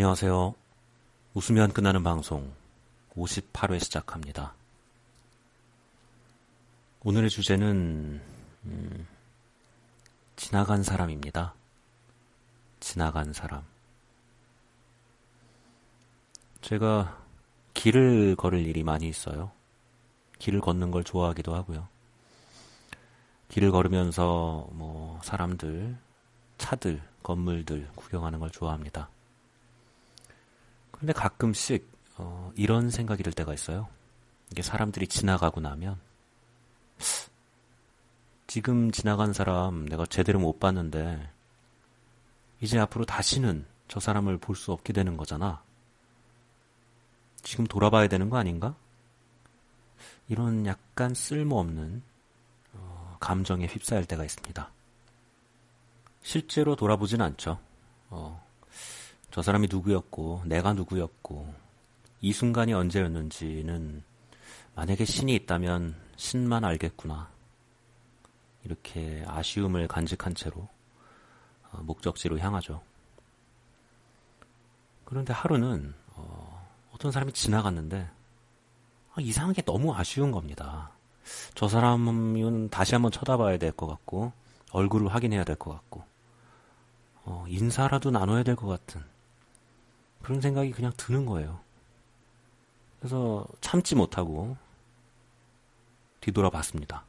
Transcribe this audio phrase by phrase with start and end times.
[0.00, 0.54] 안녕하세요.
[1.34, 2.52] 웃으면 끝나는 방송
[3.16, 4.54] 58회 시작합니다.
[7.02, 8.20] 오늘의 주제는
[8.64, 9.06] 음,
[10.36, 11.52] 지나간 사람입니다.
[12.78, 13.64] 지나간 사람.
[16.60, 17.20] 제가
[17.74, 19.50] 길을 걸을 일이 많이 있어요.
[20.38, 21.88] 길을 걷는 걸 좋아하기도 하고요.
[23.48, 25.98] 길을 걸으면서 뭐 사람들,
[26.56, 29.08] 차들, 건물들 구경하는 걸 좋아합니다.
[30.98, 33.88] 그런데 가끔씩 어, 이런 생각이 들 때가 있어요.
[34.50, 35.98] 이게 사람들이 지나가고 나면
[38.48, 41.30] 지금 지나간 사람 내가 제대로 못 봤는데
[42.60, 45.62] 이제 앞으로 다시는 저 사람을 볼 수 없게 되는 거잖아.
[47.42, 48.74] 지금 돌아봐야 되는 거 아닌가?
[50.28, 52.02] 이런 약간 쓸모없는
[52.74, 54.68] 어, 감정에 휩싸일 때가 있습니다.
[56.22, 57.58] 실제로 돌아보진 않죠.
[58.10, 58.44] 어,
[59.30, 61.52] 저 사람이 누구였고, 내가 누구였고,
[62.20, 64.02] 이 순간이 언제였는지는
[64.74, 67.28] 만약에 신이 있다면 신만 알겠구나.
[68.64, 70.68] 이렇게 아쉬움을 간직한 채로
[71.70, 72.82] 어, 목적지로 향하죠.
[75.04, 78.10] 그런데 하루는 어, 떤 사람이 지나갔는데
[79.14, 80.90] 아, 이상하게 너무 아쉬운 겁니다.
[81.54, 84.32] 저 사람은 다시 한번 쳐다봐야 될 것 같고
[84.72, 86.02] 얼굴을 확인해야 될 것 같고
[87.24, 89.02] 어, 인사라도 나눠야 될 것 같은
[90.28, 91.58] 그런 생각이 그냥 드는 거예요.
[93.00, 94.58] 그래서 참지 못하고
[96.20, 97.06] 뒤돌아 봤습니다.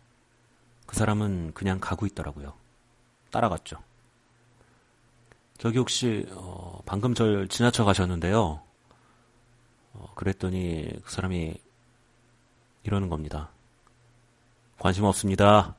[0.86, 2.54] 그 사람은 그냥 가고 있더라고요.
[3.30, 3.84] 따라갔죠.
[5.58, 8.62] 저기 혹시 어, 방금 절 지나쳐 가셨는데요.
[9.96, 11.56] 어, 그랬더니 그 사람이
[12.84, 13.50] 이러는 겁니다.
[14.78, 15.76] 관심 없습니다.